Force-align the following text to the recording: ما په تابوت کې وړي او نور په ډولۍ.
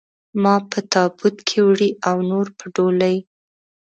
ما 0.41 0.55
په 0.71 0.79
تابوت 0.91 1.37
کې 1.47 1.59
وړي 1.67 1.89
او 2.09 2.17
نور 2.29 2.47
په 2.57 2.65
ډولۍ. 2.75 3.17